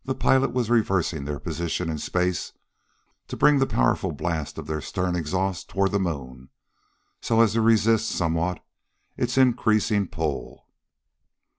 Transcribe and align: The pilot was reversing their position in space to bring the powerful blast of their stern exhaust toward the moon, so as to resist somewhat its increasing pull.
The 0.03 0.15
pilot 0.15 0.51
was 0.51 0.71
reversing 0.71 1.25
their 1.25 1.37
position 1.37 1.87
in 1.87 1.99
space 1.99 2.53
to 3.27 3.37
bring 3.37 3.59
the 3.59 3.67
powerful 3.67 4.11
blast 4.11 4.57
of 4.57 4.65
their 4.65 4.81
stern 4.81 5.15
exhaust 5.15 5.69
toward 5.69 5.91
the 5.91 5.99
moon, 5.99 6.49
so 7.21 7.39
as 7.41 7.53
to 7.53 7.61
resist 7.61 8.09
somewhat 8.09 8.65
its 9.15 9.37
increasing 9.37 10.07
pull. 10.07 10.65